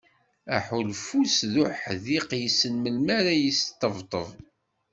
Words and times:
Aḥulfu-s 0.55 1.37
d 1.51 1.53
uḥdiq 1.63 2.29
yessen 2.41 2.73
melmi 2.77 3.11
ara 3.17 3.31
d-yesṭebṭeb. 3.37 4.29